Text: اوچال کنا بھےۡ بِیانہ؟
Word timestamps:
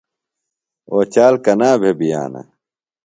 اوچال 0.93 1.33
کنا 1.43 1.71
بھےۡ 1.81 1.95
بِیانہ؟ 1.99 2.41